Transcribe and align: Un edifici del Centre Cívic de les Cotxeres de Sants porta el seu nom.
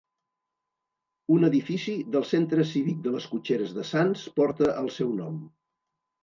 Un 1.35 1.43
edifici 1.49 1.93
del 2.15 2.25
Centre 2.29 2.65
Cívic 2.71 3.03
de 3.09 3.13
les 3.17 3.27
Cotxeres 3.35 3.75
de 3.77 3.87
Sants 3.91 4.25
porta 4.41 4.73
el 4.85 4.91
seu 4.99 5.15
nom. 5.21 5.39